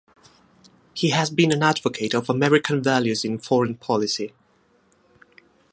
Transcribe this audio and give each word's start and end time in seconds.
He 0.95 1.11
has 1.11 1.29
been 1.29 1.51
an 1.51 1.61
advocate 1.61 2.15
of 2.15 2.27
American 2.27 2.81
values 2.81 3.23
in 3.23 3.37
foreign 3.37 3.75
policy. 3.75 4.33